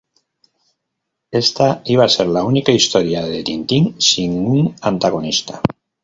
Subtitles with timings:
[1.39, 5.61] Esta iba a ser la única historia de Tintín sin un antagonista.